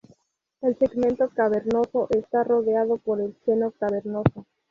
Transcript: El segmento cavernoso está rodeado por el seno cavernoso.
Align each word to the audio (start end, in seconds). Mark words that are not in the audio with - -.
El 0.61 0.75
segmento 0.79 1.29
cavernoso 1.29 2.07
está 2.09 2.43
rodeado 2.43 2.97
por 2.97 3.21
el 3.21 3.37
seno 3.45 3.69
cavernoso. 3.69 4.47